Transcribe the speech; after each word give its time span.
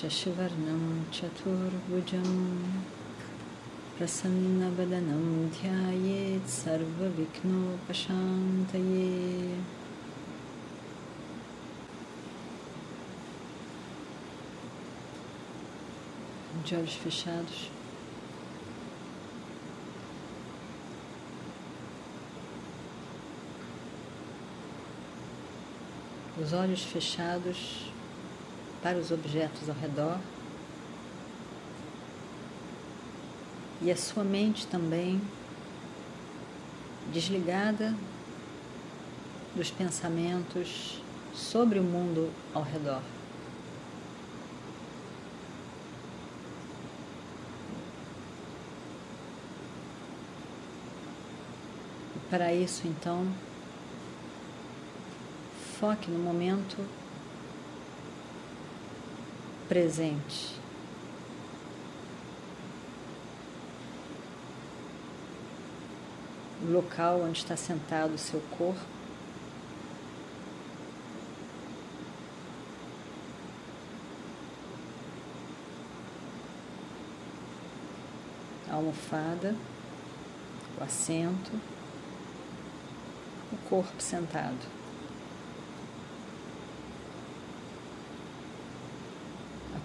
शशिवर्णं 0.00 0.82
चतुर्भुजं 1.14 2.30
प्रसन्नवदनं 3.98 5.24
ध्यायेत् 5.56 6.54
सर्वविघ्नोपशान्तये 6.58 7.46
de 16.66 16.74
olhos 16.74 16.96
fechados. 16.96 17.70
Os 26.40 26.52
olhos 26.52 26.82
fechados 26.82 27.89
para 28.81 28.97
os 28.97 29.11
objetos 29.11 29.69
ao 29.69 29.75
redor. 29.75 30.17
E 33.81 33.91
a 33.91 33.95
sua 33.95 34.23
mente 34.23 34.67
também 34.67 35.21
desligada 37.11 37.95
dos 39.55 39.69
pensamentos 39.69 41.01
sobre 41.33 41.79
o 41.79 41.83
mundo 41.83 42.31
ao 42.53 42.63
redor. 42.63 43.01
E 52.15 52.19
para 52.29 52.53
isso, 52.53 52.87
então, 52.87 53.27
foque 55.79 56.09
no 56.09 56.19
momento 56.19 56.77
presente. 59.71 60.53
O 66.61 66.73
local 66.73 67.21
onde 67.21 67.37
está 67.37 67.55
sentado 67.55 68.15
o 68.15 68.17
seu 68.17 68.41
corpo. 68.57 68.81
A 78.69 78.75
almofada, 78.75 79.55
o 80.77 80.83
assento, 80.83 81.53
o 83.53 83.69
corpo 83.69 84.01
sentado. 84.01 84.80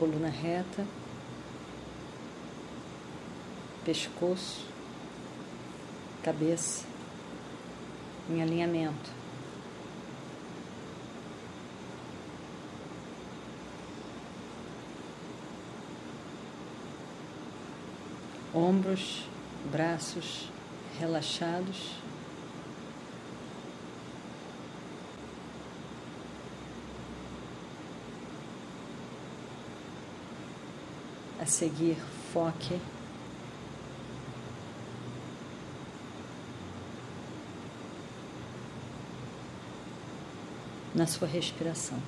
Coluna 0.00 0.30
reta, 0.30 0.86
pescoço, 3.84 4.64
cabeça 6.22 6.86
em 8.30 8.40
alinhamento. 8.40 9.10
Ombros, 18.54 19.28
braços 19.70 20.50
relaxados. 20.98 22.00
A 31.40 31.46
seguir, 31.46 31.96
foque 32.34 32.78
na 40.94 41.06
sua 41.06 41.26
respiração. 41.26 41.98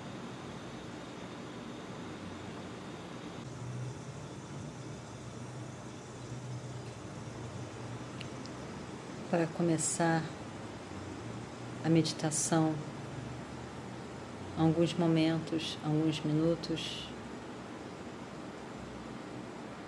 Para 9.31 9.47
começar 9.47 10.23
a 11.83 11.89
meditação, 11.89 12.75
alguns 14.59 14.93
momentos, 14.93 15.79
alguns 15.83 16.21
minutos, 16.21 17.09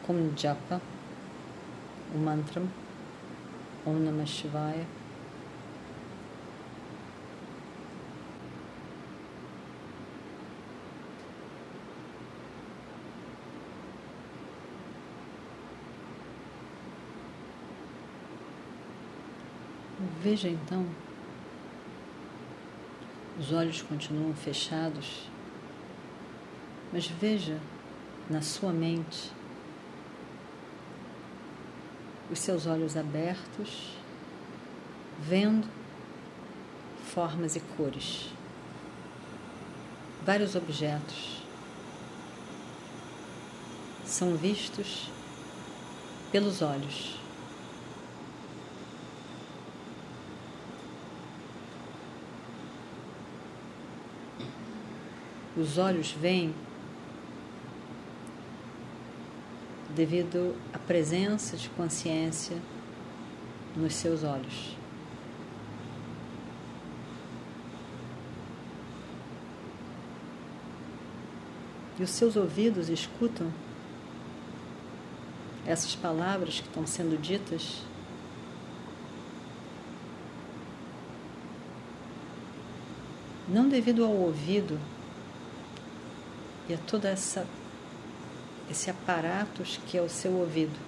com 0.06 0.36
japa, 0.36 0.80
o 2.14 2.18
mantra 2.18 2.62
Om 3.86 3.98
Namah 4.00 4.26
Shivaya. 4.26 4.86
Veja 20.22 20.48
então, 20.48 20.86
os 23.38 23.52
olhos 23.52 23.82
continuam 23.82 24.34
fechados, 24.34 25.28
mas 26.92 27.06
veja 27.06 27.58
na 28.30 28.40
sua 28.40 28.72
mente 28.72 29.30
os 32.30 32.38
seus 32.38 32.66
olhos 32.66 32.96
abertos, 32.96 33.96
vendo 35.20 35.68
formas 37.14 37.56
e 37.56 37.60
cores, 37.60 38.28
vários 40.24 40.54
objetos 40.54 41.42
são 44.04 44.36
vistos 44.36 45.10
pelos 46.30 46.62
olhos. 46.62 47.16
Os 55.56 55.78
olhos 55.78 56.10
veem 56.10 56.54
devido 59.94 60.56
à 60.72 60.78
presença 60.78 61.56
de 61.56 61.68
consciência 61.70 62.56
nos 63.76 63.94
seus 63.94 64.24
olhos. 64.24 64.76
E 71.98 72.02
os 72.02 72.10
seus 72.10 72.34
ouvidos 72.34 72.88
escutam 72.88 73.52
essas 75.64 75.94
palavras 75.94 76.60
que 76.60 76.66
estão 76.66 76.86
sendo 76.86 77.16
ditas. 77.20 77.82
Não 83.48 83.68
devido 83.68 84.04
ao 84.04 84.10
ouvido 84.10 84.78
e 86.68 86.74
a 86.74 86.78
toda 86.78 87.08
essa 87.08 87.46
esse 88.70 88.90
aparato 88.90 89.62
que 89.86 89.98
é 89.98 90.02
o 90.02 90.08
seu 90.08 90.32
ouvido. 90.32 90.78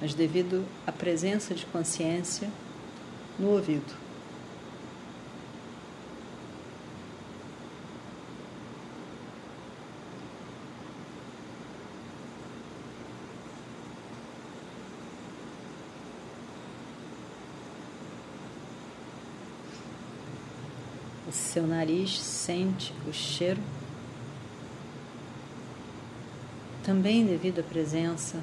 Mas 0.00 0.14
devido 0.14 0.66
à 0.86 0.92
presença 0.92 1.54
de 1.54 1.66
consciência 1.66 2.50
no 3.38 3.48
ouvido. 3.48 3.94
O 21.28 21.32
seu 21.32 21.64
nariz 21.64 22.18
sente 22.18 22.92
o 23.06 23.12
cheiro 23.12 23.60
também 26.90 27.24
devido 27.24 27.60
à 27.60 27.62
presença 27.62 28.42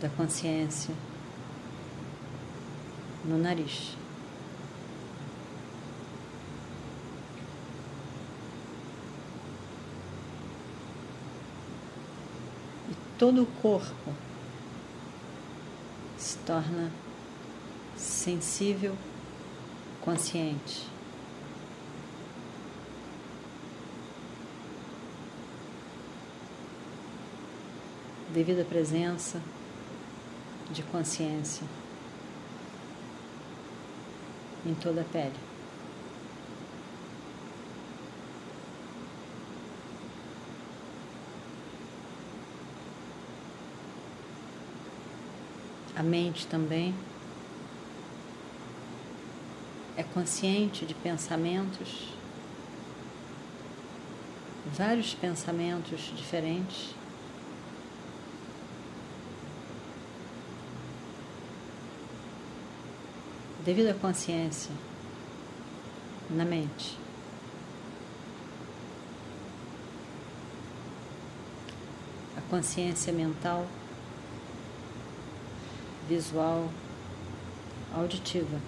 da 0.00 0.08
consciência 0.08 0.94
no 3.24 3.36
nariz. 3.36 3.96
E 12.88 12.94
todo 13.18 13.42
o 13.42 13.46
corpo 13.60 14.14
se 16.16 16.38
torna 16.38 16.92
sensível, 17.96 18.96
consciente. 20.02 20.95
Devido 28.36 28.60
à 28.60 28.64
presença 28.66 29.40
de 30.70 30.82
consciência 30.82 31.66
em 34.66 34.74
toda 34.74 35.00
a 35.00 35.04
pele. 35.04 35.32
A 45.96 46.02
mente 46.02 46.46
também 46.46 46.94
é 49.96 50.02
consciente 50.02 50.84
de 50.84 50.92
pensamentos, 50.92 52.12
vários 54.76 55.14
pensamentos 55.14 56.12
diferentes. 56.14 56.94
Devido 63.66 63.88
à 63.88 63.94
consciência 63.94 64.70
na 66.30 66.44
mente. 66.44 66.96
A 72.36 72.40
consciência 72.42 73.12
mental, 73.12 73.66
visual, 76.08 76.70
auditiva. 77.92 78.60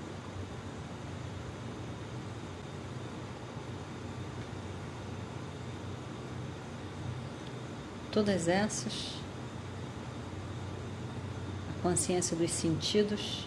Todas 8.11 8.49
essas, 8.49 9.15
a 11.71 11.83
consciência 11.85 12.37
dos 12.37 12.51
sentidos, 12.51 13.47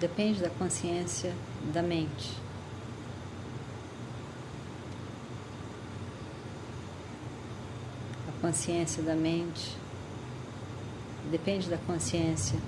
depende 0.00 0.40
da 0.40 0.50
consciência 0.50 1.34
da 1.72 1.82
mente. 1.82 2.36
A 8.28 8.40
consciência 8.40 9.02
da 9.02 9.14
mente 9.14 9.76
depende 11.30 11.68
da 11.68 11.78
consciência 11.78 12.58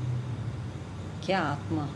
que 1.20 1.32
é 1.32 1.36
a 1.36 1.52
Atma. 1.52 1.88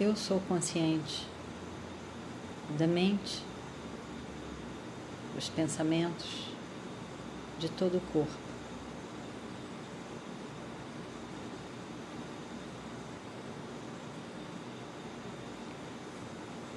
Eu 0.00 0.14
sou 0.14 0.40
consciente 0.42 1.26
da 2.78 2.86
mente, 2.86 3.44
dos 5.38 5.48
pensamentos, 5.50 6.48
de 7.60 7.68
todo 7.68 7.98
o 7.98 8.00
corpo. 8.12 8.32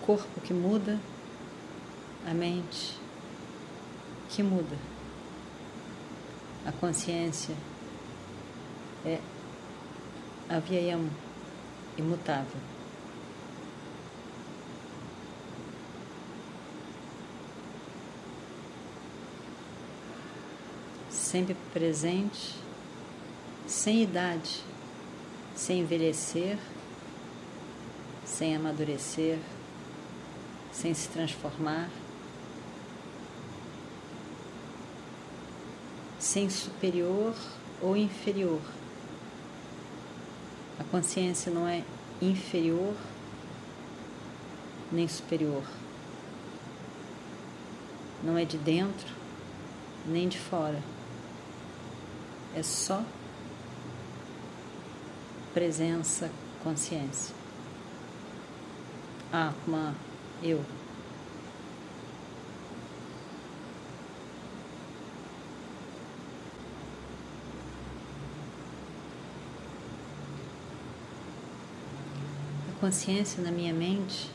Corpo 0.05 0.41
que 0.41 0.53
muda, 0.53 0.99
a 2.27 2.35
mente 2.35 2.99
que 4.29 4.43
muda. 4.43 4.77
A 6.63 6.71
consciência 6.71 7.55
é 9.03 9.19
avyayam, 10.47 11.09
imutável. 11.97 12.61
Sempre 21.31 21.55
presente, 21.71 22.57
sem 23.65 24.03
idade, 24.03 24.61
sem 25.55 25.79
envelhecer, 25.79 26.57
sem 28.25 28.53
amadurecer, 28.53 29.39
sem 30.73 30.93
se 30.93 31.07
transformar, 31.07 31.89
sem 36.19 36.49
superior 36.49 37.33
ou 37.81 37.95
inferior. 37.95 38.61
A 40.77 40.83
consciência 40.83 41.49
não 41.49 41.65
é 41.65 41.81
inferior 42.21 42.93
nem 44.91 45.07
superior. 45.07 45.63
Não 48.21 48.37
é 48.37 48.43
de 48.43 48.57
dentro 48.57 49.15
nem 50.05 50.27
de 50.27 50.37
fora 50.37 50.83
é 52.55 52.63
só 52.63 53.03
presença, 55.53 56.29
consciência. 56.63 57.33
Atma, 59.31 59.95
eu. 60.43 60.63
A 72.69 72.79
consciência 72.81 73.41
na 73.41 73.51
minha 73.51 73.73
mente, 73.73 74.29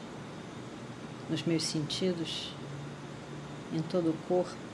nos 1.29 1.43
meus 1.43 1.65
sentidos, 1.65 2.53
em 3.73 3.83
todo 3.83 4.11
o 4.11 4.17
corpo, 4.29 4.66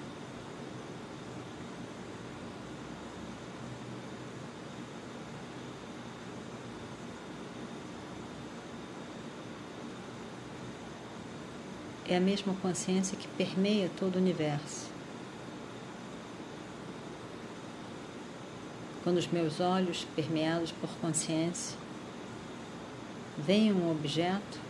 é 12.08 12.16
a 12.16 12.20
mesma 12.20 12.54
consciência 12.60 13.16
que 13.16 13.28
permeia 13.28 13.90
todo 13.98 14.16
o 14.16 14.18
universo. 14.18 14.90
Quando 19.02 19.18
os 19.18 19.26
meus 19.26 19.60
olhos, 19.60 20.06
permeados 20.14 20.72
por 20.72 20.90
consciência, 21.00 21.76
veem 23.36 23.72
um 23.72 23.90
objeto, 23.90 24.60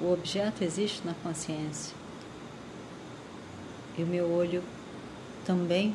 o 0.00 0.12
objeto 0.12 0.62
existe 0.62 1.04
na 1.04 1.14
consciência 1.14 1.94
e 3.96 4.02
o 4.02 4.06
meu 4.06 4.30
olho 4.30 4.62
também 5.44 5.94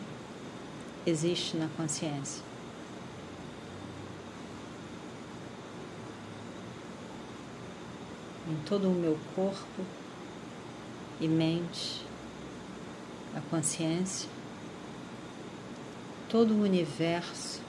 existe 1.05 1.55
na 1.55 1.67
consciência. 1.77 2.52
Em 8.49 8.55
todo 8.65 8.89
o 8.89 8.93
meu 8.93 9.17
corpo 9.35 9.85
e 11.19 11.27
mente, 11.27 12.05
a 13.35 13.41
consciência, 13.41 14.29
todo 16.29 16.53
o 16.53 16.61
universo, 16.61 17.61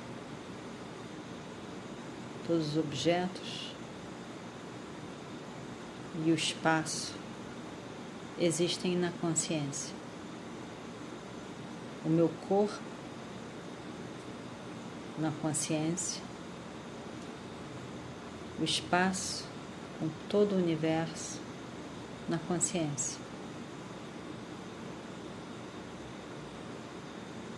todos 2.47 2.73
os 2.73 2.79
objetos 2.79 3.73
e 6.25 6.31
o 6.31 6.35
espaço 6.35 7.15
existem 8.39 8.97
na 8.97 9.11
consciência. 9.21 9.95
O 12.05 12.09
meu 12.09 12.29
corpo 12.49 12.83
na 15.19 15.31
consciência, 15.41 16.23
o 18.59 18.65
espaço 18.65 19.54
com 20.05 20.11
todo 20.29 20.55
o 20.55 20.59
universo 20.59 21.41
na 22.29 22.39
consciência. 22.39 23.19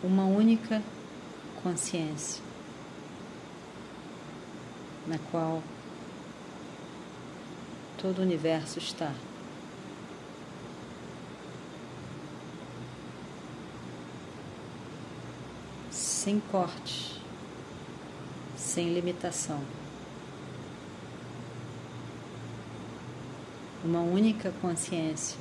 Uma 0.02 0.24
única 0.24 0.82
consciência. 1.62 2.46
na 5.06 5.18
qual 5.30 5.62
todo 7.96 8.18
o 8.18 8.22
universo 8.22 8.80
está. 8.80 9.14
Sem 15.92 16.40
corte, 16.40 17.22
sem 18.56 18.92
limitação. 18.92 19.62
Uma 23.86 24.00
única 24.00 24.52
consciência 24.60 25.38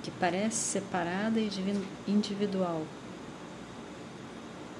que 0.00 0.12
parece 0.12 0.54
separada 0.54 1.40
e 1.40 1.50
individual, 2.06 2.86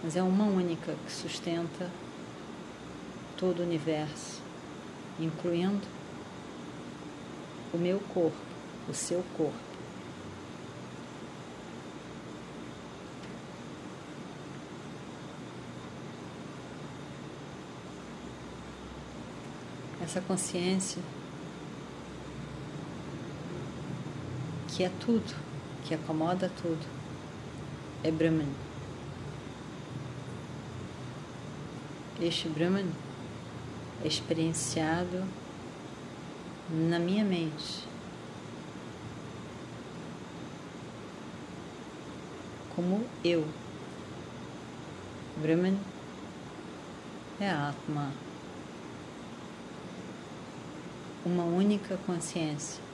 mas 0.05 0.15
é 0.15 0.23
uma 0.23 0.45
única 0.45 0.95
que 1.05 1.11
sustenta 1.11 1.91
todo 3.37 3.59
o 3.59 3.63
universo, 3.65 4.41
incluindo 5.19 5.85
o 7.75 7.77
meu 7.77 7.99
corpo, 8.15 8.39
o 8.89 8.95
seu 8.95 9.25
corpo. 9.37 9.59
Essa 20.01 20.21
consciência 20.21 21.03
que 24.79 24.85
é 24.85 24.93
tudo, 25.01 25.35
que 25.85 25.93
acomoda 25.93 26.49
tudo, 26.63 26.87
é 28.05 28.13
Brahman. 28.13 28.47
Este 32.21 32.49
Brahman 32.49 32.87
é 34.05 34.07
experienciado 34.07 35.25
na 36.71 37.01
minha 37.01 37.25
mente 37.25 37.89
como 42.77 43.05
eu. 43.25 43.45
Brahman 45.39 45.77
é 47.41 47.51
a 47.51 47.71
Atma, 47.71 48.13
uma 51.27 51.43
única 51.43 51.97
consciência. 52.07 52.87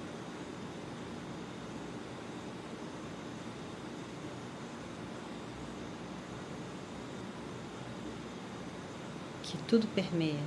Que 9.42 9.53
tudo 9.66 9.87
permeia 9.88 10.40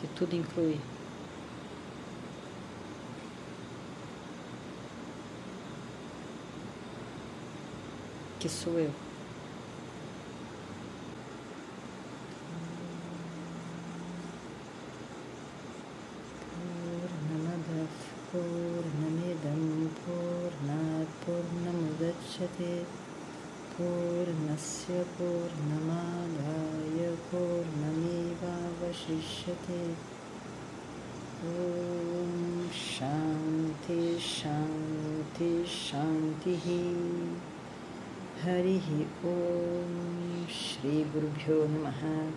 que 0.00 0.06
tudo 0.08 0.34
inclui. 0.34 0.78
Que 8.38 8.48
sou 8.48 8.78
eu. 8.78 9.07
Shishate. 29.08 29.96
Om 31.42 32.68
Shanti 32.70 34.18
Shanti 34.20 35.64
hari 38.44 38.80
Harihi 38.82 39.06
Om 39.24 40.46
Shri 40.46 41.06
Gurubhyo 41.10 41.66
Namaha. 41.70 42.30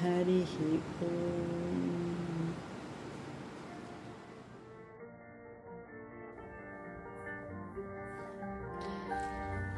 Harihi 0.00 0.80
Om. 1.02 2.54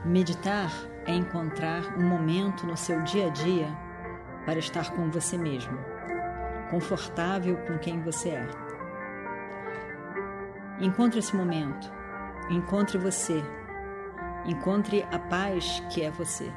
Meditar 0.05 0.71
é 1.07 1.13
encontrar 1.13 1.99
um 1.99 2.07
momento 2.07 2.67
no 2.67 2.77
seu 2.77 3.03
dia 3.03 3.27
a 3.27 3.31
dia 3.31 3.77
para 4.47 4.61
estar 4.61 4.95
com 4.95 5.11
você 5.11 5.37
mesmo 5.37 5.94
confortável 6.71 7.57
com 7.67 7.79
quem 7.79 8.01
você 8.01 8.31
é. 8.31 8.49
Encontre 10.81 11.21
esse 11.21 11.37
momento, 11.37 11.93
encontre 12.51 12.99
você, 12.99 13.43
encontre 14.45 15.07
a 15.11 15.19
paz 15.19 15.83
que 15.91 16.03
é 16.03 16.11
você. 16.11 16.53